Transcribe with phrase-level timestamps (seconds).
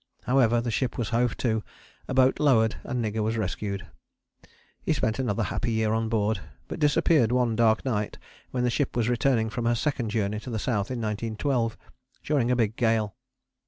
[0.23, 1.61] However, the ship was hove to,
[2.07, 3.85] a boat lowered, and Nigger was rescued.
[4.81, 8.17] He spent another happy year on board, but disappeared one dark night
[8.49, 11.77] when the ship was returning from her second journey to the South in 1912,
[12.23, 13.15] during a big gale.